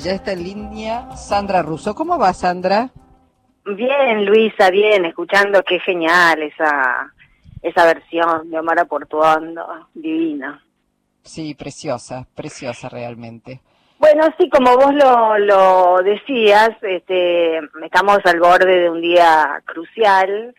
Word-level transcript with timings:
Ya 0.00 0.12
está 0.12 0.30
en 0.30 0.44
línea 0.44 1.16
Sandra 1.16 1.60
Russo. 1.60 1.92
¿Cómo 1.92 2.18
va, 2.18 2.32
Sandra? 2.32 2.90
Bien, 3.64 4.24
Luisa, 4.24 4.70
bien, 4.70 5.04
escuchando 5.04 5.64
qué 5.64 5.80
genial 5.80 6.40
esa 6.40 7.12
esa 7.62 7.84
versión 7.84 8.48
de 8.48 8.60
Omar 8.60 8.86
Portuondo, 8.86 9.88
divina. 9.94 10.62
Sí, 11.22 11.56
preciosa, 11.56 12.28
preciosa 12.32 12.88
realmente. 12.88 13.60
Bueno, 13.98 14.22
sí, 14.38 14.48
como 14.48 14.76
vos 14.76 14.94
lo, 14.94 15.36
lo 15.38 15.98
decías, 16.04 16.70
este, 16.82 17.58
estamos 17.84 18.20
al 18.24 18.38
borde 18.38 18.82
de 18.82 18.90
un 18.90 19.00
día 19.00 19.60
crucial, 19.64 20.54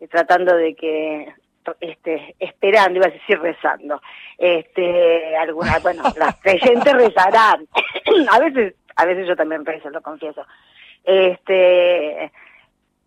eh, 0.00 0.08
tratando 0.08 0.56
de 0.56 0.74
que, 0.74 1.32
este, 1.80 2.34
esperando, 2.40 2.98
iba 2.98 3.06
a 3.06 3.10
decir 3.10 3.38
rezando, 3.38 4.02
este, 4.36 5.36
alguna, 5.36 5.78
bueno, 5.78 6.02
las 6.18 6.34
creyentes 6.40 6.92
rezarán, 6.92 7.68
a 8.32 8.38
veces 8.40 8.74
a 9.00 9.06
veces 9.06 9.26
yo 9.26 9.36
también 9.36 9.64
rezo, 9.64 9.90
lo 9.90 10.02
confieso, 10.02 10.44
este, 11.04 12.30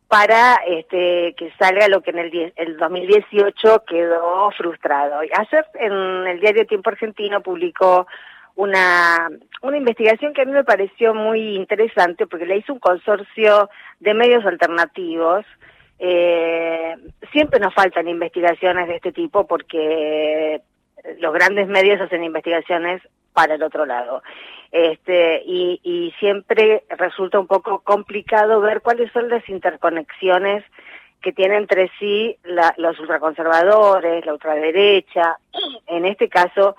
para 0.08 0.62
este, 0.68 1.34
que 1.38 1.52
salga 1.58 1.88
lo 1.88 2.02
que 2.02 2.12
en 2.12 2.20
el, 2.20 2.54
el 2.56 2.78
2018 2.78 3.84
quedó 3.88 4.52
frustrado. 4.52 5.20
Ayer 5.20 5.66
en 5.76 6.28
el 6.28 6.40
diario 6.40 6.66
Tiempo 6.66 6.90
Argentino 6.90 7.42
publicó 7.42 8.08
una, 8.56 9.30
una 9.62 9.78
investigación 9.78 10.34
que 10.34 10.44
a 10.44 10.46
mí 10.46 10.52
me 10.52 10.64
pareció 10.64 11.14
muy 11.14 11.56
interesante 11.56 12.28
porque 12.28 12.46
le 12.46 12.58
hizo 12.58 12.74
un 12.74 12.80
consorcio 12.80 13.70
de 14.00 14.14
medios 14.14 14.46
alternativos. 14.46 15.46
Eh, 16.00 16.96
siempre 17.32 17.60
nos 17.60 17.74
faltan 17.74 18.08
investigaciones 18.08 18.88
de 18.88 18.96
este 18.98 19.12
tipo 19.12 19.48
porque 19.48 20.62
los 21.20 21.34
grandes 21.34 21.68
medios 21.68 22.00
hacen 22.02 22.24
investigaciones 22.24 23.02
para 23.34 23.56
el 23.56 23.64
otro 23.64 23.86
lado. 23.86 24.24
Este, 24.72 25.44
y, 25.46 25.80
y 25.84 26.14
siempre 26.20 26.84
resulta 26.90 27.40
un 27.40 27.48
poco 27.48 27.80
complicado 27.80 28.62
ver 28.62 28.82
cuáles 28.82 29.12
son 29.12 29.30
las 29.30 29.48
interconexiones 29.50 30.64
que 31.22 31.32
tienen 31.32 31.60
entre 31.60 31.90
sí 32.00 32.38
la, 32.44 32.74
los 32.78 33.00
ultraconservadores, 33.00 34.26
la 34.26 34.34
ultraderecha, 34.34 35.38
en 35.88 36.06
este 36.06 36.28
caso 36.28 36.76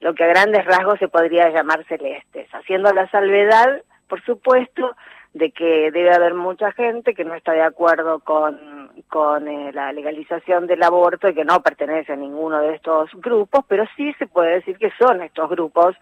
lo 0.00 0.14
que 0.14 0.24
a 0.24 0.28
grandes 0.28 0.64
rasgos 0.64 0.98
se 0.98 1.08
podría 1.08 1.48
llamar 1.50 1.84
celestes, 1.86 2.48
haciendo 2.52 2.92
la 2.92 3.08
salvedad, 3.10 3.82
por 4.08 4.22
supuesto, 4.24 4.96
de 5.34 5.50
que 5.50 5.90
debe 5.90 6.12
haber 6.12 6.34
mucha 6.34 6.72
gente 6.72 7.14
que 7.14 7.24
no 7.24 7.34
está 7.34 7.52
de 7.52 7.62
acuerdo 7.62 8.20
con, 8.20 8.90
con 9.08 9.48
eh, 9.48 9.72
la 9.72 9.92
legalización 9.92 10.66
del 10.66 10.82
aborto 10.82 11.28
y 11.28 11.34
que 11.34 11.44
no 11.44 11.62
pertenece 11.62 12.12
a 12.12 12.16
ninguno 12.16 12.60
de 12.60 12.74
estos 12.74 13.10
grupos, 13.14 13.64
pero 13.66 13.84
sí 13.96 14.12
se 14.18 14.26
puede 14.26 14.56
decir 14.56 14.76
que 14.76 14.92
son 14.98 15.22
estos 15.22 15.48
grupos 15.48 15.96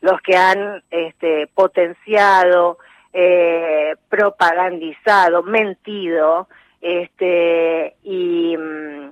los 0.00 0.20
que 0.20 0.36
han 0.36 0.82
este, 0.90 1.46
potenciado, 1.46 2.78
eh, 3.12 3.94
propagandizado, 4.10 5.42
mentido 5.42 6.48
este, 6.84 7.96
y, 8.02 8.54
mm, 8.56 9.10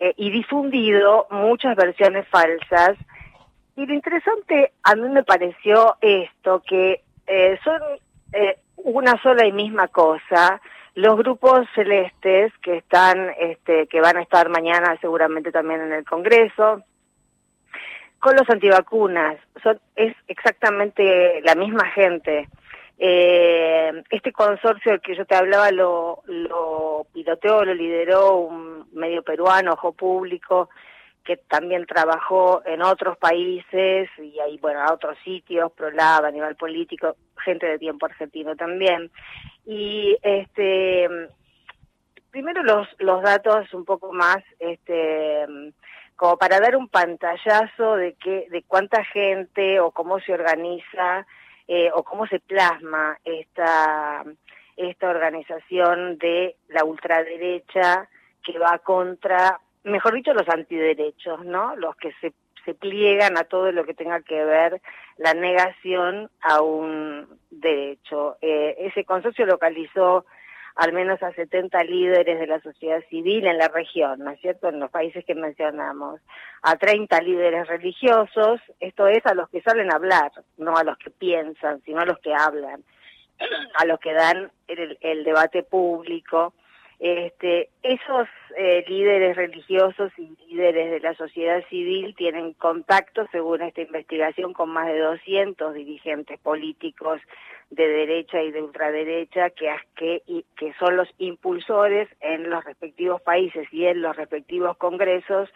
eh, 0.00 0.14
y 0.16 0.30
difundido 0.30 1.28
muchas 1.30 1.76
versiones 1.76 2.26
falsas. 2.28 2.98
Y 3.76 3.86
lo 3.86 3.94
interesante 3.94 4.72
a 4.82 4.96
mí 4.96 5.08
me 5.08 5.22
pareció 5.22 5.96
esto, 6.00 6.62
que 6.66 7.02
eh, 7.26 7.58
son 7.62 7.80
eh, 8.32 8.58
una 8.76 9.20
sola 9.22 9.46
y 9.46 9.52
misma 9.52 9.88
cosa. 9.88 10.60
Los 10.94 11.16
grupos 11.16 11.66
celestes 11.74 12.52
que 12.62 12.76
están, 12.76 13.30
este, 13.38 13.86
que 13.88 14.00
van 14.00 14.16
a 14.16 14.22
estar 14.22 14.48
mañana 14.48 14.96
seguramente 15.00 15.50
también 15.50 15.80
en 15.80 15.92
el 15.92 16.04
Congreso, 16.04 16.82
con 18.20 18.36
los 18.36 18.48
antivacunas, 18.48 19.36
son, 19.62 19.78
es 19.96 20.14
exactamente 20.28 21.42
la 21.42 21.54
misma 21.54 21.86
gente. 21.90 22.48
Eh, 22.98 24.02
este 24.08 24.32
consorcio 24.32 24.92
del 24.92 25.00
que 25.00 25.16
yo 25.16 25.26
te 25.26 25.34
hablaba 25.34 25.70
lo, 25.72 26.22
lo 26.26 27.06
piloteó, 27.12 27.64
lo 27.64 27.74
lideró 27.74 28.36
un 28.36 28.86
medio 28.92 29.22
peruano, 29.22 29.72
Ojo 29.72 29.92
Público, 29.92 30.70
que 31.24 31.36
también 31.36 31.86
trabajó 31.86 32.62
en 32.66 32.82
otros 32.82 33.16
países 33.16 34.10
y 34.18 34.38
ahí, 34.40 34.58
bueno, 34.58 34.80
a 34.80 34.92
otros 34.92 35.16
sitios, 35.24 35.72
ProLab 35.72 36.26
a 36.26 36.30
nivel 36.30 36.54
político, 36.56 37.16
gente 37.42 37.66
de 37.66 37.78
tiempo 37.78 38.06
argentino 38.06 38.54
también. 38.56 39.10
Y 39.64 40.16
este 40.22 41.08
primero 42.30 42.62
los, 42.64 42.88
los 42.98 43.22
datos 43.22 43.72
un 43.72 43.84
poco 43.84 44.12
más, 44.12 44.38
este 44.58 45.46
como 46.16 46.36
para 46.36 46.60
dar 46.60 46.76
un 46.76 46.88
pantallazo 46.88 47.96
de 47.96 48.14
que, 48.14 48.46
de 48.50 48.62
cuánta 48.62 49.04
gente 49.04 49.80
o 49.80 49.90
cómo 49.90 50.20
se 50.20 50.32
organiza 50.32 51.26
eh, 51.66 51.90
o 51.92 52.02
cómo 52.02 52.26
se 52.26 52.40
plasma 52.40 53.18
esta, 53.24 54.24
esta 54.76 55.08
organización 55.08 56.18
de 56.18 56.56
la 56.68 56.84
ultraderecha 56.84 58.08
que 58.44 58.58
va 58.58 58.78
contra 58.78 59.60
mejor 59.84 60.14
dicho, 60.14 60.34
los 60.34 60.48
antiderechos, 60.48 61.44
¿no? 61.44 61.76
Los 61.76 61.96
que 61.96 62.12
se, 62.20 62.32
se 62.64 62.74
pliegan 62.74 63.38
a 63.38 63.44
todo 63.44 63.70
lo 63.72 63.84
que 63.84 63.94
tenga 63.94 64.20
que 64.22 64.44
ver 64.44 64.80
la 65.16 65.34
negación 65.34 66.30
a 66.40 66.62
un 66.62 67.38
derecho. 67.50 68.36
Eh, 68.40 68.76
ese 68.78 69.04
consorcio 69.04 69.46
localizó 69.46 70.24
al 70.76 70.92
menos 70.92 71.22
a 71.22 71.32
70 71.32 71.84
líderes 71.84 72.38
de 72.38 72.46
la 72.46 72.60
sociedad 72.60 73.00
civil 73.08 73.46
en 73.46 73.58
la 73.58 73.68
región, 73.68 74.18
¿no 74.20 74.30
es 74.30 74.40
cierto?, 74.40 74.68
en 74.68 74.80
los 74.80 74.90
países 74.90 75.24
que 75.24 75.34
mencionamos, 75.34 76.20
a 76.62 76.76
30 76.76 77.20
líderes 77.20 77.68
religiosos, 77.68 78.60
esto 78.80 79.06
es 79.06 79.24
a 79.24 79.34
los 79.34 79.48
que 79.50 79.62
salen 79.62 79.92
a 79.92 79.96
hablar, 79.96 80.32
no 80.56 80.76
a 80.76 80.82
los 80.82 80.98
que 80.98 81.10
piensan, 81.10 81.80
sino 81.82 82.00
a 82.00 82.06
los 82.06 82.18
que 82.18 82.34
hablan, 82.34 82.82
a 83.74 83.84
los 83.84 84.00
que 84.00 84.14
dan 84.14 84.50
el, 84.66 84.98
el 85.00 85.22
debate 85.22 85.62
público, 85.62 86.54
este, 87.00 87.70
esos 87.82 88.28
eh, 88.56 88.84
líderes 88.86 89.36
religiosos 89.36 90.12
y 90.16 90.36
líderes 90.48 90.90
de 90.90 91.00
la 91.00 91.14
sociedad 91.14 91.62
civil 91.68 92.14
tienen 92.16 92.52
contacto, 92.54 93.26
según 93.32 93.62
esta 93.62 93.82
investigación, 93.82 94.52
con 94.52 94.70
más 94.70 94.86
de 94.86 95.00
200 95.00 95.74
dirigentes 95.74 96.38
políticos 96.40 97.20
de 97.70 97.86
derecha 97.86 98.42
y 98.42 98.52
de 98.52 98.62
ultraderecha 98.62 99.50
que, 99.50 99.74
que, 99.96 100.22
que 100.56 100.72
son 100.78 100.96
los 100.96 101.08
impulsores 101.18 102.08
en 102.20 102.48
los 102.48 102.64
respectivos 102.64 103.20
países 103.22 103.66
y 103.72 103.86
en 103.86 104.00
los 104.00 104.16
respectivos 104.16 104.76
congresos, 104.76 105.50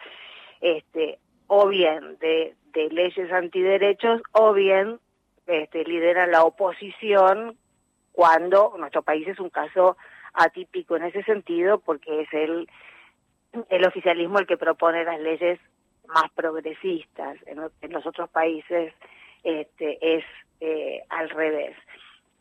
este, 0.59 1.19
o 1.47 1.67
bien 1.67 2.17
de, 2.19 2.55
de 2.73 2.89
leyes 2.89 3.31
antiderechos 3.31 4.21
o 4.33 4.53
bien 4.53 4.99
este, 5.47 5.83
lideran 5.85 6.31
la 6.31 6.43
oposición 6.43 7.57
cuando 8.11 8.75
nuestro 8.77 9.01
país 9.01 9.27
es 9.27 9.39
un 9.39 9.49
caso 9.49 9.97
atípico 10.33 10.95
en 10.95 11.03
ese 11.03 11.23
sentido 11.23 11.79
porque 11.79 12.21
es 12.21 12.33
el, 12.33 12.69
el 13.69 13.85
oficialismo 13.85 14.39
el 14.39 14.47
que 14.47 14.57
propone 14.57 15.03
las 15.03 15.19
leyes 15.19 15.59
más 16.07 16.29
progresistas. 16.33 17.37
En, 17.45 17.91
los 17.91 18.05
otros 18.05 18.29
países 18.29 18.93
este, 19.43 20.17
es 20.17 20.25
eh, 20.59 21.03
al 21.09 21.29
revés. 21.29 21.75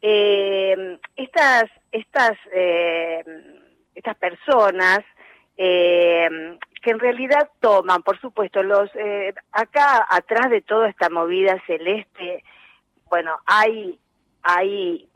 Eh, 0.01 0.99
estas 1.17 1.65
estas 1.91 2.39
eh, 2.53 3.25
estas 3.95 4.17
personas 4.17 5.01
eh, 5.57 6.29
que 6.81 6.91
en 6.91 7.01
realidad 7.01 7.51
toman, 7.61 8.03
por 8.05 8.21
supuesto, 8.21 8.63
los 8.63 8.89
eh, 8.95 9.35
acá 9.51 10.07
atrás 10.09 10.51
de 10.51 10.63
toda 10.63 10.89
esta 10.89 11.11
movida 11.11 11.61
celeste, 11.67 12.45
bueno, 13.11 13.39
hay 13.45 13.99
hay 14.43 15.09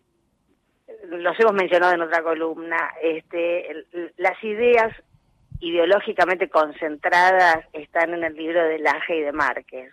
los 1.08 1.38
hemos 1.38 1.52
mencionado 1.52 1.94
en 1.94 2.02
otra 2.02 2.22
columna, 2.22 2.92
este, 3.02 3.86
las 4.16 4.42
ideas 4.42 4.92
ideológicamente 5.60 6.48
concentradas 6.48 7.64
están 7.72 8.14
en 8.14 8.24
el 8.24 8.34
libro 8.34 8.62
de 8.64 8.78
Laje 8.78 9.16
y 9.16 9.20
de 9.20 9.32
Márquez, 9.32 9.92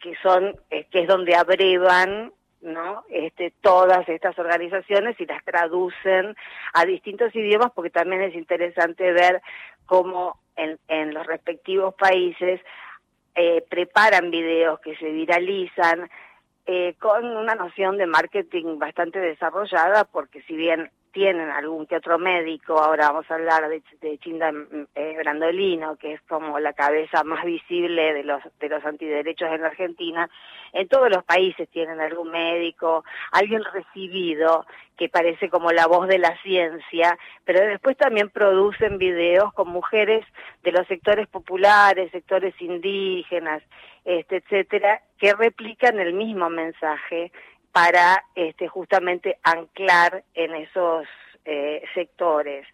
que 0.00 0.14
son, 0.22 0.54
eh, 0.70 0.86
que 0.90 1.00
es 1.00 1.08
donde 1.08 1.34
abrevan 1.34 2.32
¿no? 2.62 3.04
Este, 3.10 3.52
todas 3.60 4.08
estas 4.08 4.38
organizaciones 4.38 5.20
y 5.20 5.26
las 5.26 5.44
traducen 5.44 6.34
a 6.72 6.84
distintos 6.84 7.34
idiomas 7.34 7.70
porque 7.74 7.90
también 7.90 8.22
es 8.22 8.34
interesante 8.34 9.12
ver 9.12 9.40
cómo 9.84 10.40
en, 10.56 10.78
en 10.88 11.14
los 11.14 11.26
respectivos 11.26 11.94
países 11.94 12.60
eh, 13.34 13.64
preparan 13.68 14.30
videos 14.30 14.80
que 14.80 14.96
se 14.96 15.10
viralizan, 15.10 16.10
eh, 16.66 16.94
con 16.98 17.24
una 17.24 17.54
noción 17.54 17.96
de 17.96 18.06
marketing 18.06 18.78
bastante 18.78 19.20
desarrollada, 19.20 20.04
porque 20.04 20.42
si 20.42 20.56
bien 20.56 20.90
tienen 21.12 21.48
algún 21.48 21.86
que 21.86 21.96
otro 21.96 22.18
médico, 22.18 22.78
ahora 22.78 23.08
vamos 23.08 23.30
a 23.30 23.36
hablar 23.36 23.70
de, 23.70 24.18
Chinda 24.18 24.52
eh, 24.94 25.14
Brandolino, 25.16 25.96
que 25.96 26.12
es 26.12 26.20
como 26.28 26.58
la 26.58 26.74
cabeza 26.74 27.24
más 27.24 27.42
visible 27.44 28.12
de 28.12 28.22
los, 28.22 28.42
de 28.60 28.68
los 28.68 28.84
antiderechos 28.84 29.48
en 29.50 29.64
Argentina, 29.64 30.28
en 30.74 30.88
todos 30.88 31.08
los 31.08 31.24
países 31.24 31.70
tienen 31.70 32.00
algún 32.00 32.30
médico, 32.30 33.02
alguien 33.32 33.62
recibido, 33.72 34.66
que 34.98 35.08
parece 35.08 35.48
como 35.48 35.72
la 35.72 35.86
voz 35.86 36.06
de 36.06 36.18
la 36.18 36.36
ciencia, 36.42 37.18
pero 37.44 37.66
después 37.66 37.96
también 37.96 38.28
producen 38.28 38.98
videos 38.98 39.54
con 39.54 39.68
mujeres 39.68 40.22
de 40.64 40.72
los 40.72 40.86
sectores 40.86 41.28
populares, 41.28 42.10
sectores 42.10 42.54
indígenas, 42.60 43.62
este, 44.04 44.36
etcétera, 44.36 45.00
que 45.18 45.32
replican 45.34 45.98
el 45.98 46.12
mismo 46.14 46.50
mensaje 46.50 47.32
para 47.72 48.24
este, 48.34 48.68
justamente 48.68 49.38
anclar 49.42 50.24
en 50.34 50.54
esos 50.54 51.06
eh, 51.44 51.82
sectores. 51.94 52.66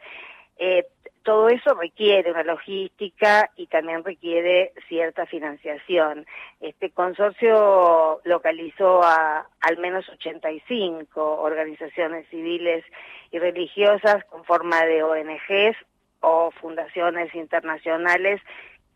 Eh, 0.59 0.87
todo 1.23 1.49
eso 1.49 1.75
requiere 1.75 2.31
una 2.31 2.43
logística 2.43 3.51
y 3.57 3.67
también 3.67 4.05
requiere 4.05 4.73
cierta 4.89 5.27
financiación. 5.27 6.27
Este 6.61 6.91
consorcio 6.91 8.21
localizó 8.25 9.03
a 9.03 9.47
al 9.61 9.79
menos 9.79 10.09
85 10.09 11.41
organizaciones 11.41 12.27
civiles 12.29 12.85
y 13.31 13.39
religiosas 13.39 14.25
con 14.25 14.45
forma 14.45 14.85
de 14.85 15.03
ONGs 15.03 15.77
o 16.21 16.51
fundaciones 16.53 17.35
internacionales 17.35 18.41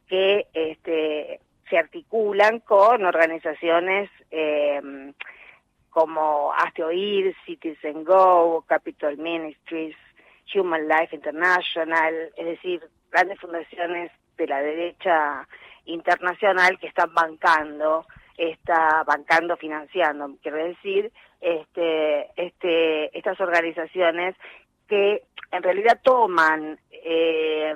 que 0.08 0.46
este, 0.52 1.40
se 1.69 1.79
articulan 1.79 2.61
con 2.61 3.05
organizaciones 3.05 4.11
eh, 4.31 5.13
como 5.91 6.53
Hazte 6.53 6.85
Oír, 6.85 7.35
Citizen 7.47 8.05
Go, 8.05 8.65
Capital 8.67 9.17
Ministries, 9.17 9.97
Human 10.55 10.87
Life 10.87 11.17
International, 11.17 12.15
es 12.37 12.47
decir, 12.47 12.83
grandes 13.11 13.41
fundaciones 13.41 14.13
de 14.37 14.47
la 14.47 14.61
derecha 14.61 15.49
internacional 15.87 16.79
que 16.79 16.89
están 16.89 17.15
bancando, 17.15 18.07
está 18.37 19.03
bancando, 19.05 19.57
financiando, 19.57 20.37
quiero 20.43 20.59
decir, 20.59 21.11
este, 21.41 22.31
este, 22.37 23.19
estas 23.19 23.41
organizaciones 23.41 24.37
que 24.89 25.23
en 25.51 25.63
realidad 25.63 26.01
toman 26.03 26.79
eh, 26.91 27.75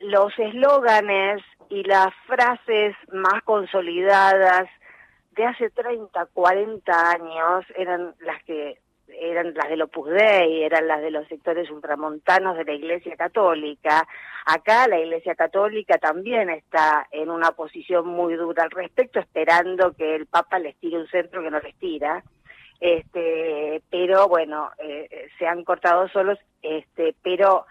los 0.00 0.38
eslóganes 0.38 1.42
y 1.70 1.82
las 1.84 2.14
frases 2.26 2.96
más 3.12 3.42
consolidadas 3.44 4.68
de 5.32 5.44
hace 5.44 5.70
30, 5.70 6.26
40 6.32 7.10
años 7.10 7.64
eran 7.76 8.14
las 8.20 8.42
que 8.44 8.78
eran 9.20 9.54
las 9.54 9.68
del 9.68 9.82
Opus 9.82 10.10
Dei, 10.10 10.62
eran 10.62 10.86
las 10.86 11.00
de 11.00 11.10
los 11.10 11.26
sectores 11.28 11.70
ultramontanos 11.70 12.56
de 12.56 12.64
la 12.64 12.72
Iglesia 12.72 13.16
Católica. 13.16 14.06
Acá 14.44 14.86
la 14.86 14.98
Iglesia 14.98 15.34
Católica 15.34 15.98
también 15.98 16.50
está 16.50 17.06
en 17.10 17.30
una 17.30 17.52
posición 17.52 18.06
muy 18.06 18.34
dura 18.34 18.64
al 18.64 18.70
respecto, 18.70 19.18
esperando 19.18 19.92
que 19.92 20.14
el 20.14 20.26
Papa 20.26 20.58
les 20.58 20.76
tire 20.76 20.98
un 20.98 21.08
centro 21.08 21.42
que 21.42 21.50
no 21.50 21.58
les 21.60 21.74
tira. 21.76 22.22
Este, 22.80 23.82
pero 23.90 24.28
bueno, 24.28 24.70
eh, 24.78 25.28
se 25.38 25.46
han 25.46 25.64
cortado 25.64 26.08
solos, 26.08 26.38
este, 26.62 27.14
pero 27.22 27.66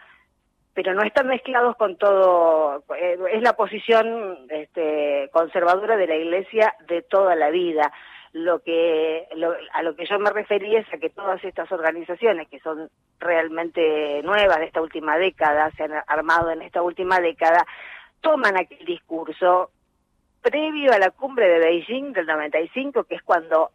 pero 0.77 0.93
no 0.93 1.01
están 1.01 1.25
mezclados 1.25 1.75
con 1.75 1.97
todo, 1.97 2.83
eh, 2.95 3.17
es 3.33 3.41
la 3.41 3.53
posición 3.53 4.37
este, 4.47 5.27
conservadora 5.33 5.97
de 5.97 6.05
la 6.05 6.15
Iglesia 6.15 6.75
de 6.87 7.01
toda 7.01 7.35
la 7.35 7.49
vida. 7.49 7.91
Lo 8.31 8.59
que 8.59 9.27
a 9.73 9.81
lo 9.81 9.95
que 9.95 10.05
yo 10.05 10.19
me 10.19 10.29
refería 10.29 10.81
es 10.81 10.93
a 10.93 10.99
que 10.99 11.09
todas 11.09 11.43
estas 11.43 11.71
organizaciones 11.71 12.47
que 12.47 12.59
son 12.59 12.91
realmente 13.19 14.21
nuevas 14.21 14.59
de 14.59 14.65
esta 14.65 14.79
última 14.79 15.17
década, 15.17 15.71
se 15.71 15.85
han 15.85 15.93
armado 16.05 16.51
en 16.51 16.61
esta 16.61 16.83
última 16.83 17.19
década, 17.21 17.65
toman 18.21 18.55
aquel 18.55 18.85
discurso 18.85 19.71
previo 20.43 20.93
a 20.93 20.99
la 20.99 21.09
cumbre 21.09 21.49
de 21.49 21.57
Beijing 21.57 22.13
del 22.13 22.27
95, 22.27 23.05
que 23.05 23.15
es 23.15 23.23
cuando 23.23 23.71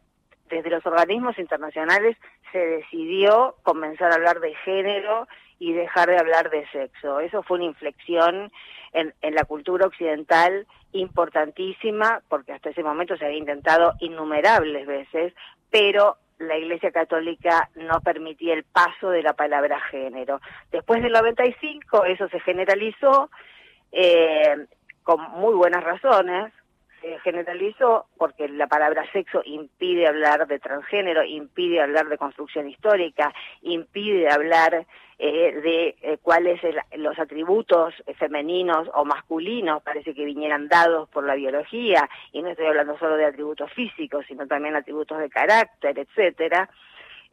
desde 0.52 0.68
los 0.68 0.84
organismos 0.84 1.38
internacionales 1.38 2.16
se 2.52 2.58
decidió 2.58 3.56
comenzar 3.62 4.12
a 4.12 4.16
hablar 4.16 4.40
de 4.40 4.54
género 4.56 5.26
y 5.58 5.72
dejar 5.72 6.10
de 6.10 6.18
hablar 6.18 6.50
de 6.50 6.68
sexo. 6.68 7.20
Eso 7.20 7.42
fue 7.42 7.56
una 7.56 7.66
inflexión 7.66 8.52
en, 8.92 9.14
la 9.34 9.44
cultura 9.44 9.86
occidental 9.86 10.66
importantísima, 10.92 12.20
porque 12.28 12.52
hasta 12.52 12.70
ese 12.70 12.82
momento 12.82 13.16
se 13.16 13.24
había 13.24 13.38
intentado 13.38 13.94
innumerables 14.00 14.86
veces, 14.86 15.32
pero 15.70 16.18
la 16.38 16.58
Iglesia 16.58 16.90
Católica 16.90 17.70
no 17.76 18.00
permitía 18.00 18.52
el 18.52 18.64
paso 18.64 19.08
de 19.08 19.22
la 19.22 19.32
palabra 19.32 19.80
género. 19.80 20.40
Después 20.70 21.02
del 21.02 21.12
95 21.12 22.04
eso 22.04 22.28
se 22.28 22.40
generalizó 22.40 23.30
eh, 23.92 24.66
con 25.02 25.18
muy 25.32 25.54
buenas 25.54 25.82
razones, 25.82 26.52
se 27.02 27.18
generalizó 27.18 28.06
porque 28.16 28.48
la 28.48 28.68
palabra 28.68 29.04
sexo 29.12 29.42
impide 29.44 30.06
hablar 30.06 30.46
de 30.46 30.60
transgénero, 30.60 31.24
impide 31.24 31.82
hablar 31.82 32.08
de 32.08 32.16
construcción 32.16 32.68
histórica, 32.68 33.34
impide 33.62 34.30
hablar 34.30 34.86
eh, 35.18 35.52
de 35.62 35.96
eh, 36.00 36.18
cuáles 36.22 36.60
los 36.96 37.18
atributos 37.18 37.94
femeninos 38.18 38.88
o 38.94 39.04
masculinos 39.04 39.82
parece 39.82 40.14
que 40.14 40.24
vinieran 40.24 40.68
dados 40.68 41.08
por 41.08 41.24
la 41.24 41.34
biología, 41.34 42.08
y 42.32 42.40
no 42.40 42.48
estoy 42.48 42.66
hablando 42.66 42.96
solo 42.98 43.16
de 43.16 43.26
atributos 43.26 43.70
físicos, 43.72 44.24
sino 44.26 44.46
también 44.46 44.76
atributos 44.76 45.18
de 45.18 45.28
carácter, 45.28 45.98
etcétera. 45.98 46.70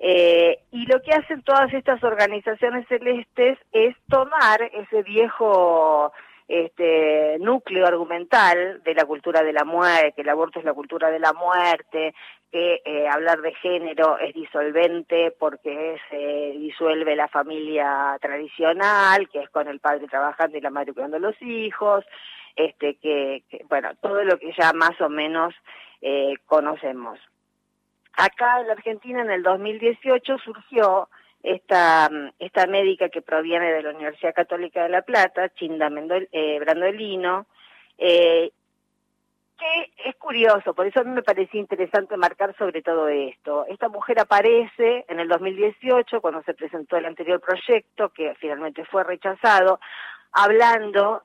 Eh, 0.01 0.59
y 0.71 0.85
lo 0.85 1.01
que 1.01 1.11
hacen 1.11 1.41
todas 1.43 1.73
estas 1.73 2.01
organizaciones 2.03 2.87
celestes 2.87 3.59
es 3.73 3.95
tomar 4.07 4.61
ese 4.73 5.03
viejo 5.03 6.11
este 6.49 7.37
núcleo 7.39 7.85
argumental 7.85 8.81
de 8.83 8.95
la 8.95 9.05
cultura 9.05 9.43
de 9.43 9.53
la 9.53 9.63
muerte, 9.65 10.13
que 10.15 10.23
el 10.23 10.29
aborto 10.29 10.57
es 10.57 10.65
la 10.65 10.73
cultura 10.73 11.11
de 11.11 11.19
la 11.19 11.31
muerte, 11.31 12.15
que 12.51 12.81
eh, 12.83 13.07
hablar 13.07 13.41
de 13.41 13.53
género 13.53 14.17
es 14.17 14.33
disolvente 14.33 15.31
porque 15.37 15.97
se 16.09 16.57
disuelve 16.57 17.15
la 17.15 17.27
familia 17.27 18.17
tradicional, 18.19 19.29
que 19.29 19.41
es 19.41 19.49
con 19.51 19.67
el 19.67 19.79
padre 19.79 20.07
trabajando 20.07 20.57
y 20.57 20.61
la 20.61 20.71
madre 20.71 20.93
cuidando 20.93 21.19
los 21.19 21.39
hijos, 21.39 22.03
este 22.55 22.95
que, 22.95 23.43
bueno, 23.69 23.91
todo 24.01 24.23
lo 24.23 24.39
que 24.39 24.51
ya 24.57 24.73
más 24.73 24.99
o 25.01 25.07
menos 25.07 25.53
eh, 26.01 26.33
conocemos. 26.47 27.19
Acá 28.13 28.59
en 28.61 28.67
la 28.67 28.73
Argentina 28.73 29.21
en 29.21 29.29
el 29.29 29.43
2018 29.43 30.39
surgió 30.39 31.09
esta, 31.43 32.09
médica 32.67 33.09
que 33.09 33.21
proviene 33.21 33.71
de 33.71 33.83
la 33.83 33.91
Universidad 33.91 34.33
Católica 34.33 34.83
de 34.83 34.89
La 34.89 35.01
Plata, 35.01 35.49
Chinda 35.49 35.89
Mendol, 35.89 36.27
eh, 36.31 36.59
Brandolino, 36.59 37.45
eh, 37.97 38.51
que 39.57 40.09
es 40.09 40.15
curioso, 40.15 40.73
por 40.73 40.87
eso 40.87 41.01
a 41.01 41.03
mí 41.03 41.11
me 41.11 41.21
parecía 41.21 41.59
interesante 41.59 42.15
marcar 42.15 42.55
sobre 42.57 42.81
todo 42.81 43.09
esto. 43.09 43.65
Esta 43.67 43.89
mujer 43.89 44.19
aparece 44.19 45.05
en 45.07 45.19
el 45.19 45.27
2018, 45.27 46.21
cuando 46.21 46.41
se 46.43 46.53
presentó 46.53 46.95
el 46.95 47.05
anterior 47.05 47.41
proyecto, 47.41 48.09
que 48.09 48.35
finalmente 48.35 48.85
fue 48.85 49.03
rechazado, 49.03 49.79
hablando 50.31 51.23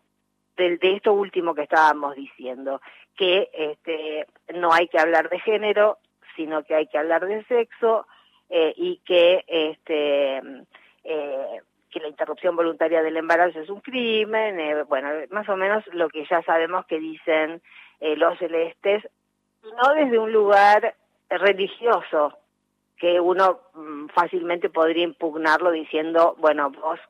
de, 0.56 0.78
de 0.78 0.96
esto 0.96 1.12
último 1.12 1.54
que 1.54 1.62
estábamos 1.62 2.16
diciendo, 2.16 2.80
que 3.16 3.50
este, 3.52 4.26
no 4.54 4.72
hay 4.72 4.88
que 4.88 4.98
hablar 4.98 5.28
de 5.28 5.38
género, 5.38 5.98
sino 6.34 6.64
que 6.64 6.74
hay 6.74 6.88
que 6.88 6.98
hablar 6.98 7.26
de 7.26 7.44
sexo, 7.44 8.06
eh, 8.56 8.72
y 8.76 8.98
que 8.98 9.44
este 9.48 10.36
eh, 11.02 11.60
que 11.90 11.98
la 11.98 12.06
interrupción 12.06 12.54
voluntaria 12.54 13.02
del 13.02 13.16
embarazo 13.16 13.58
es 13.58 13.68
un 13.68 13.80
crimen, 13.80 14.60
eh, 14.60 14.84
bueno, 14.84 15.08
más 15.30 15.48
o 15.48 15.56
menos 15.56 15.82
lo 15.92 16.08
que 16.08 16.24
ya 16.24 16.40
sabemos 16.42 16.86
que 16.86 17.00
dicen 17.00 17.60
los 18.00 18.38
celestes, 18.38 19.02
no 19.64 19.94
desde 19.94 20.18
un 20.20 20.32
lugar 20.32 20.94
religioso, 21.28 22.38
que 22.96 23.18
uno 23.18 23.58
mm, 23.74 24.06
fácilmente 24.14 24.70
podría 24.70 25.02
impugnarlo 25.02 25.72
diciendo, 25.72 26.36
bueno, 26.38 26.70
vos 26.70 27.00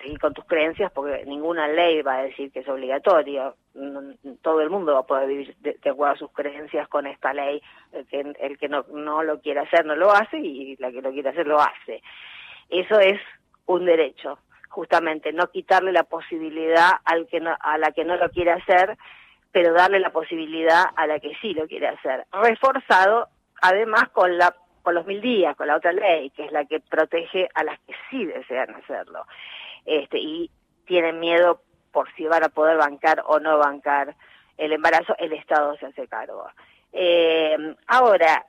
seguir 0.00 0.18
con 0.18 0.34
tus 0.34 0.44
creencias 0.44 0.90
porque 0.92 1.24
ninguna 1.26 1.68
ley 1.68 2.02
va 2.02 2.16
a 2.16 2.22
decir 2.22 2.50
que 2.50 2.60
es 2.60 2.68
obligatorio. 2.68 3.56
Todo 4.42 4.60
el 4.60 4.70
mundo 4.70 4.94
va 4.94 5.00
a 5.00 5.06
poder 5.06 5.28
vivir 5.28 5.56
de, 5.60 5.76
acuerdo 5.90 6.14
a 6.14 6.18
sus 6.18 6.30
creencias 6.32 6.88
con 6.88 7.06
esta 7.06 7.32
ley. 7.32 7.62
El 7.92 8.06
que, 8.06 8.20
el 8.40 8.58
que 8.58 8.68
no, 8.68 8.84
no 8.92 9.22
lo 9.22 9.40
quiere 9.40 9.60
hacer 9.60 9.84
no 9.84 9.94
lo 9.94 10.10
hace 10.10 10.38
y 10.38 10.76
la 10.76 10.90
que 10.90 11.02
lo 11.02 11.12
quiere 11.12 11.30
hacer 11.30 11.46
lo 11.46 11.60
hace. 11.60 12.02
Eso 12.68 12.98
es 12.98 13.20
un 13.66 13.84
derecho, 13.84 14.38
justamente, 14.68 15.32
no 15.32 15.48
quitarle 15.50 15.92
la 15.92 16.04
posibilidad 16.04 16.90
al 17.04 17.26
que 17.26 17.40
no, 17.40 17.56
a 17.58 17.78
la 17.78 17.92
que 17.92 18.04
no 18.04 18.16
lo 18.16 18.30
quiere 18.30 18.52
hacer, 18.52 18.96
pero 19.52 19.72
darle 19.72 20.00
la 20.00 20.10
posibilidad 20.10 20.84
a 20.96 21.06
la 21.06 21.18
que 21.20 21.34
sí 21.40 21.52
lo 21.54 21.66
quiere 21.66 21.88
hacer. 21.88 22.26
Reforzado 22.32 23.28
además 23.62 24.08
con 24.10 24.36
la 24.36 24.54
con 24.82 24.94
los 24.94 25.04
mil 25.04 25.20
días, 25.20 25.56
con 25.56 25.66
la 25.66 25.74
otra 25.74 25.90
ley, 25.90 26.30
que 26.30 26.44
es 26.44 26.52
la 26.52 26.64
que 26.64 26.78
protege 26.78 27.48
a 27.54 27.64
las 27.64 27.76
que 27.80 27.92
sí 28.08 28.24
desean 28.24 28.72
hacerlo 28.72 29.26
este, 29.86 30.18
y 30.18 30.50
tienen 30.86 31.20
miedo 31.20 31.60
por 31.92 32.12
si 32.14 32.26
van 32.26 32.44
a 32.44 32.50
poder 32.50 32.76
bancar 32.76 33.22
o 33.26 33.40
no 33.40 33.56
bancar 33.58 34.14
el 34.58 34.72
embarazo, 34.72 35.14
el 35.18 35.32
Estado 35.32 35.76
se 35.76 35.86
hace 35.86 36.06
cargo. 36.08 36.46
Eh, 36.92 37.56
ahora, 37.86 38.44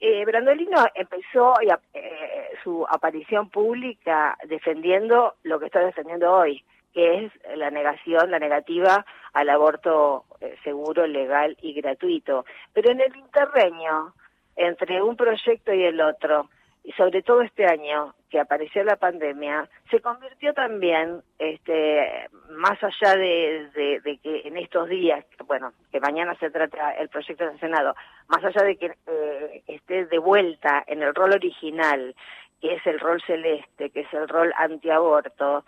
eh, 0.00 0.24
Brandolino 0.24 0.84
empezó 0.94 1.54
eh, 1.60 2.50
su 2.62 2.86
aparición 2.88 3.50
pública 3.50 4.36
defendiendo 4.46 5.34
lo 5.42 5.58
que 5.58 5.66
está 5.66 5.80
defendiendo 5.80 6.32
hoy, 6.32 6.64
que 6.94 7.24
es 7.24 7.32
la 7.56 7.70
negación, 7.70 8.30
la 8.30 8.38
negativa 8.38 9.04
al 9.32 9.50
aborto 9.50 10.24
eh, 10.40 10.56
seguro, 10.62 11.06
legal 11.06 11.56
y 11.62 11.72
gratuito. 11.72 12.44
Pero 12.72 12.92
en 12.92 13.00
el 13.00 13.16
interreño, 13.16 14.14
entre 14.54 15.02
un 15.02 15.16
proyecto 15.16 15.72
y 15.72 15.82
el 15.82 16.00
otro, 16.00 16.48
y 16.84 16.92
sobre 16.92 17.22
todo 17.22 17.42
este 17.42 17.66
año 17.66 18.14
que 18.30 18.40
apareció 18.40 18.84
la 18.84 18.96
pandemia, 18.96 19.68
se 19.90 20.00
convirtió 20.00 20.52
también, 20.52 21.22
este, 21.38 22.28
más 22.50 22.78
allá 22.82 23.16
de, 23.16 24.00
de, 24.04 24.18
que 24.18 24.42
en 24.44 24.56
estos 24.56 24.88
días, 24.88 25.24
bueno, 25.46 25.72
que 25.90 26.00
mañana 26.00 26.34
se 26.38 26.50
trata 26.50 26.92
el 26.92 27.08
proyecto 27.08 27.46
del 27.46 27.58
Senado, 27.58 27.94
más 28.28 28.44
allá 28.44 28.62
de 28.62 28.76
que 28.76 28.94
eh, 29.06 29.62
esté 29.66 30.06
de 30.06 30.18
vuelta 30.18 30.84
en 30.86 31.02
el 31.02 31.14
rol 31.14 31.32
original, 31.32 32.14
que 32.60 32.74
es 32.74 32.86
el 32.86 33.00
rol 33.00 33.22
celeste, 33.26 33.90
que 33.90 34.00
es 34.00 34.12
el 34.12 34.28
rol 34.28 34.52
antiaborto, 34.56 35.64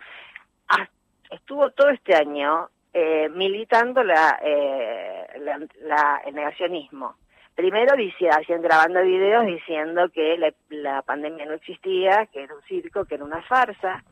estuvo 1.31 1.71
todo 1.71 1.89
este 1.89 2.15
año 2.15 2.69
eh, 2.93 3.29
militando 3.29 4.03
la, 4.03 4.39
eh, 4.43 5.27
la, 5.81 6.21
el 6.25 6.35
negacionismo. 6.35 7.15
Primero 7.61 7.93
haciendo, 8.31 8.67
grabando 8.67 9.03
videos 9.03 9.45
diciendo 9.45 10.09
que 10.09 10.35
la, 10.71 11.03
pandemia 11.03 11.45
no 11.45 11.53
existía, 11.53 12.25
que 12.33 12.41
era 12.41 12.55
un 12.55 12.63
circo, 12.63 13.05
que 13.05 13.13
era 13.13 13.23
una 13.23 13.43
farsa, 13.43 14.03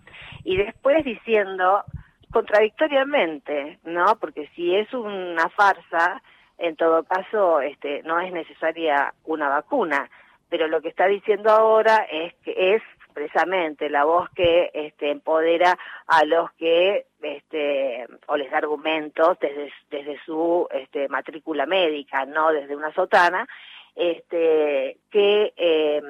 y 0.43 0.55
después 0.55 1.03
diciendo 1.03 1.83
contradictoriamente, 2.29 3.79
¿no? 3.85 4.19
Porque 4.19 4.51
si 4.55 4.75
es 4.75 4.93
una 4.93 5.49
farsa, 5.49 6.21
en 6.59 6.75
todo 6.75 7.01
caso, 7.05 7.59
este, 7.61 8.03
no 8.03 8.19
es 8.19 8.31
necesaria 8.31 9.15
una 9.25 9.49
vacuna. 9.49 10.11
Pero 10.49 10.67
lo 10.67 10.79
que 10.81 10.89
está 10.89 11.07
diciendo 11.07 11.49
ahora 11.49 12.05
es 12.11 12.35
que 12.43 12.75
es 12.75 12.83
precisamente 13.19 13.89
la 13.89 14.05
voz 14.05 14.29
que 14.29 14.71
este, 14.73 15.11
empodera 15.11 15.77
a 16.07 16.23
los 16.23 16.51
que 16.53 17.07
este, 17.21 18.07
o 18.27 18.37
les 18.37 18.49
da 18.49 18.59
argumentos 18.59 19.37
desde, 19.41 19.73
desde 19.89 20.17
su 20.23 20.67
este, 20.71 21.09
matrícula 21.09 21.65
médica, 21.65 22.25
no 22.25 22.53
desde 22.53 22.77
una 22.77 22.93
sotana, 22.93 23.45
este, 23.93 24.99
que 25.11 25.53
eh, 25.57 26.01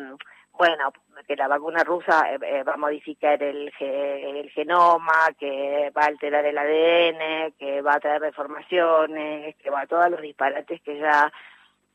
bueno, 0.54 0.94
que 1.28 1.36
la 1.36 1.48
vacuna 1.48 1.84
rusa 1.84 2.32
eh, 2.32 2.38
eh, 2.44 2.64
va 2.64 2.74
a 2.74 2.78
modificar 2.78 3.42
el, 3.42 3.72
el 3.80 4.52
genoma, 4.52 5.30
que 5.40 5.92
va 5.98 6.04
a 6.04 6.08
alterar 6.08 6.46
el 6.46 6.58
ADN, 6.60 7.54
que 7.58 7.82
va 7.82 7.96
a 7.96 8.00
traer 8.00 8.22
deformaciones, 8.22 9.56
que 9.56 9.72
va 9.72 9.82
a 9.82 9.88
todos 9.88 10.12
los 10.12 10.22
disparates 10.22 10.80
que 10.82 11.00
ya 11.00 11.34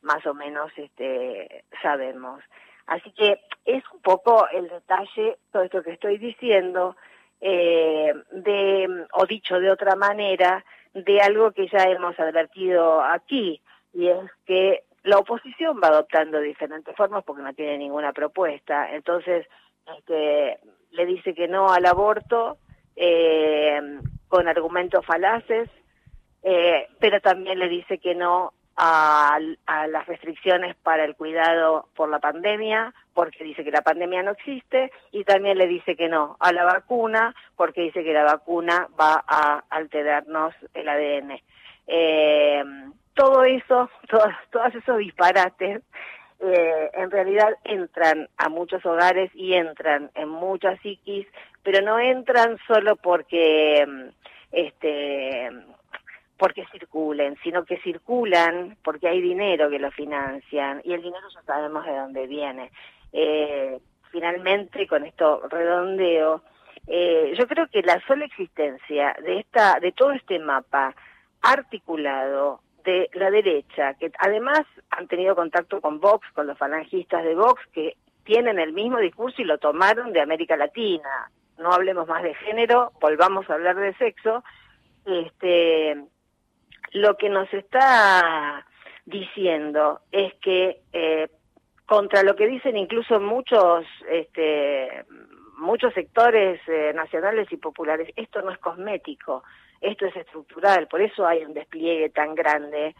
más 0.02 0.26
o 0.26 0.34
menos 0.34 0.72
este, 0.76 1.64
sabemos. 1.80 2.42
Así 2.86 3.10
que 3.12 3.40
es 3.64 3.82
un 3.92 4.00
poco 4.00 4.46
el 4.52 4.68
detalle, 4.68 5.38
todo 5.52 5.62
esto 5.62 5.82
que 5.82 5.92
estoy 5.92 6.18
diciendo, 6.18 6.96
eh, 7.40 8.12
de, 8.32 9.06
o 9.12 9.26
dicho 9.26 9.58
de 9.58 9.70
otra 9.70 9.96
manera, 9.96 10.64
de 10.92 11.20
algo 11.20 11.52
que 11.52 11.68
ya 11.68 11.84
hemos 11.84 12.18
advertido 12.20 13.02
aquí, 13.02 13.60
y 13.92 14.08
es 14.08 14.30
que 14.46 14.84
la 15.02 15.18
oposición 15.18 15.80
va 15.82 15.88
adoptando 15.88 16.40
diferentes 16.40 16.94
formas 16.96 17.24
porque 17.24 17.42
no 17.42 17.52
tiene 17.54 17.78
ninguna 17.78 18.12
propuesta. 18.12 18.94
Entonces, 18.94 19.46
este, 19.96 20.58
le 20.90 21.06
dice 21.06 21.34
que 21.34 21.48
no 21.48 21.70
al 21.70 21.84
aborto 21.86 22.58
eh, 22.96 23.80
con 24.28 24.48
argumentos 24.48 25.04
falaces, 25.04 25.68
eh, 26.42 26.88
pero 26.98 27.20
también 27.20 27.58
le 27.58 27.68
dice 27.68 27.98
que 27.98 28.14
no 28.14 28.52
a, 28.76 29.38
las 29.88 30.06
restricciones 30.06 30.74
para 30.76 31.04
el 31.04 31.14
cuidado 31.14 31.88
por 31.94 32.08
la 32.08 32.18
pandemia, 32.18 32.92
porque 33.12 33.44
dice 33.44 33.64
que 33.64 33.70
la 33.70 33.82
pandemia 33.82 34.22
no 34.22 34.32
existe, 34.32 34.90
y 35.12 35.24
también 35.24 35.58
le 35.58 35.66
dice 35.66 35.96
que 35.96 36.08
no 36.08 36.36
a 36.40 36.52
la 36.52 36.64
vacuna, 36.64 37.34
porque 37.56 37.82
dice 37.82 38.02
que 38.02 38.12
la 38.12 38.24
vacuna 38.24 38.88
va 38.98 39.24
a 39.26 39.64
alterarnos 39.70 40.54
el 40.74 40.88
ADN. 40.88 41.40
Eh, 41.86 42.64
todo 43.14 43.44
eso, 43.44 43.90
todos, 44.08 44.32
todos 44.50 44.74
esos 44.74 44.98
disparates, 44.98 45.82
eh, 46.40 46.90
en 46.94 47.10
realidad 47.10 47.56
entran 47.64 48.28
a 48.36 48.48
muchos 48.48 48.84
hogares 48.84 49.30
y 49.34 49.54
entran 49.54 50.10
en 50.14 50.28
muchas 50.28 50.80
psiquis, 50.80 51.26
pero 51.62 51.80
no 51.80 51.98
entran 51.98 52.58
solo 52.66 52.96
porque 52.96 53.86
este 54.52 55.50
porque 56.36 56.66
circulen, 56.72 57.36
sino 57.42 57.64
que 57.64 57.78
circulan 57.78 58.76
porque 58.82 59.08
hay 59.08 59.20
dinero 59.20 59.70
que 59.70 59.78
lo 59.78 59.90
financian 59.90 60.80
y 60.84 60.92
el 60.92 61.02
dinero 61.02 61.26
ya 61.32 61.42
sabemos 61.42 61.84
de 61.84 61.96
dónde 61.96 62.26
viene. 62.26 62.70
Eh, 63.12 63.78
finalmente, 64.10 64.86
con 64.86 65.04
esto 65.04 65.42
redondeo, 65.48 66.42
eh, 66.86 67.34
yo 67.38 67.46
creo 67.46 67.68
que 67.68 67.82
la 67.82 68.00
sola 68.06 68.24
existencia 68.24 69.16
de 69.22 69.38
esta, 69.38 69.78
de 69.80 69.92
todo 69.92 70.12
este 70.12 70.38
mapa 70.38 70.94
articulado 71.42 72.60
de 72.84 73.08
la 73.14 73.30
derecha, 73.30 73.94
que 73.94 74.12
además 74.18 74.60
han 74.90 75.08
tenido 75.08 75.34
contacto 75.34 75.80
con 75.80 76.00
Vox, 76.00 76.26
con 76.34 76.46
los 76.46 76.58
falangistas 76.58 77.24
de 77.24 77.34
Vox, 77.34 77.62
que 77.72 77.96
tienen 78.24 78.58
el 78.58 78.72
mismo 78.72 78.98
discurso 78.98 79.40
y 79.40 79.44
lo 79.44 79.58
tomaron 79.58 80.12
de 80.12 80.20
América 80.20 80.56
Latina. 80.56 81.30
No 81.58 81.72
hablemos 81.72 82.08
más 82.08 82.22
de 82.22 82.34
género, 82.34 82.92
volvamos 83.00 83.48
a 83.48 83.54
hablar 83.54 83.76
de 83.76 83.94
sexo. 83.94 84.42
Este, 85.06 85.96
lo 86.94 87.16
que 87.16 87.28
nos 87.28 87.52
está 87.52 88.64
diciendo 89.04 90.00
es 90.10 90.32
que 90.40 90.80
eh, 90.92 91.28
contra 91.86 92.22
lo 92.22 92.34
que 92.34 92.46
dicen 92.46 92.76
incluso 92.76 93.20
muchos 93.20 93.84
este, 94.08 95.04
muchos 95.58 95.92
sectores 95.92 96.60
eh, 96.66 96.92
nacionales 96.94 97.50
y 97.50 97.56
populares, 97.56 98.08
esto 98.16 98.42
no 98.42 98.50
es 98.50 98.58
cosmético, 98.58 99.44
esto 99.80 100.06
es 100.06 100.16
estructural, 100.16 100.88
por 100.88 101.02
eso 101.02 101.26
hay 101.26 101.44
un 101.44 101.52
despliegue 101.52 102.10
tan 102.10 102.34
grande 102.34 102.94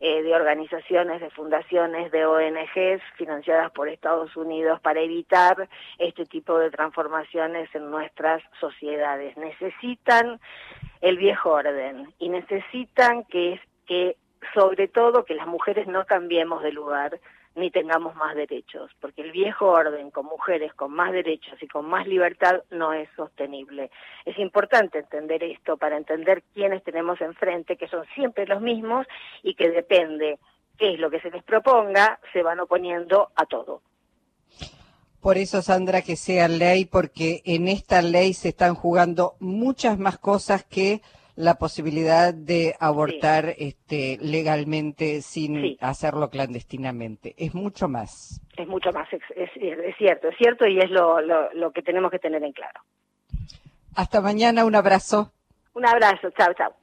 eh, 0.00 0.22
de 0.22 0.34
organizaciones, 0.34 1.20
de 1.20 1.30
fundaciones, 1.30 2.10
de 2.10 2.26
ONGs 2.26 3.02
financiadas 3.16 3.70
por 3.72 3.88
Estados 3.88 4.36
Unidos 4.36 4.80
para 4.80 5.00
evitar 5.00 5.68
este 5.98 6.24
tipo 6.26 6.58
de 6.58 6.70
transformaciones 6.70 7.72
en 7.74 7.90
nuestras 7.90 8.42
sociedades. 8.60 9.36
Necesitan 9.36 10.40
el 11.00 11.16
viejo 11.16 11.50
orden 11.52 12.12
y 12.18 12.28
necesitan 12.28 13.24
que, 13.24 13.60
que 13.86 14.16
sobre 14.52 14.88
todo 14.88 15.24
que 15.24 15.34
las 15.34 15.46
mujeres 15.46 15.86
no 15.86 16.04
cambiemos 16.06 16.62
de 16.62 16.72
lugar 16.72 17.18
ni 17.54 17.70
tengamos 17.70 18.16
más 18.16 18.34
derechos, 18.34 18.90
porque 19.00 19.22
el 19.22 19.32
viejo 19.32 19.66
orden 19.66 20.10
con 20.10 20.26
mujeres 20.26 20.74
con 20.74 20.92
más 20.92 21.12
derechos 21.12 21.62
y 21.62 21.68
con 21.68 21.86
más 21.86 22.06
libertad 22.06 22.62
no 22.70 22.92
es 22.92 23.08
sostenible. 23.16 23.90
Es 24.24 24.38
importante 24.38 24.98
entender 24.98 25.42
esto 25.44 25.76
para 25.76 25.96
entender 25.96 26.42
quiénes 26.52 26.82
tenemos 26.82 27.20
enfrente, 27.20 27.76
que 27.76 27.88
son 27.88 28.04
siempre 28.14 28.46
los 28.46 28.60
mismos 28.60 29.06
y 29.42 29.54
que 29.54 29.70
depende 29.70 30.38
qué 30.78 30.94
es 30.94 31.00
lo 31.00 31.10
que 31.10 31.20
se 31.20 31.30
les 31.30 31.44
proponga, 31.44 32.18
se 32.32 32.42
van 32.42 32.60
oponiendo 32.60 33.30
a 33.36 33.46
todo. 33.46 33.82
Por 35.20 35.38
eso, 35.38 35.62
Sandra, 35.62 36.02
que 36.02 36.16
sea 36.16 36.48
ley, 36.48 36.84
porque 36.84 37.40
en 37.46 37.68
esta 37.68 38.02
ley 38.02 38.34
se 38.34 38.50
están 38.50 38.74
jugando 38.74 39.36
muchas 39.40 39.98
más 39.98 40.18
cosas 40.18 40.64
que 40.64 41.00
la 41.36 41.56
posibilidad 41.56 42.32
de 42.32 42.74
abortar 42.78 43.54
este, 43.58 44.18
legalmente 44.20 45.20
sin 45.20 45.76
hacerlo 45.80 46.30
clandestinamente. 46.30 47.34
Es 47.36 47.54
mucho 47.54 47.88
más. 47.88 48.40
Es 48.56 48.68
mucho 48.68 48.92
más, 48.92 49.08
es, 49.12 49.22
es, 49.34 49.50
cierto, 49.98 50.28
es 50.28 50.36
cierto 50.36 50.66
y 50.66 50.78
es 50.78 50.90
lo, 50.90 51.20
lo, 51.20 51.52
lo 51.52 51.72
que 51.72 51.82
tenemos 51.82 52.10
que 52.10 52.18
tener 52.18 52.42
en 52.42 52.52
claro. 52.52 52.80
Hasta 53.96 54.20
mañana, 54.20 54.64
un 54.64 54.74
abrazo. 54.74 55.32
Un 55.74 55.86
abrazo, 55.86 56.30
chao, 56.36 56.52
chao. 56.54 56.74